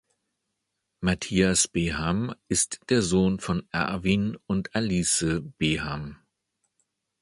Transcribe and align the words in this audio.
Matthias 0.99 1.67
Beham 1.67 2.33
ist 2.47 2.79
der 2.89 3.03
Sohn 3.03 3.39
von 3.39 3.67
Erwin 3.71 4.35
und 4.47 4.73
Alice 4.75 5.23
Beham. 5.59 6.17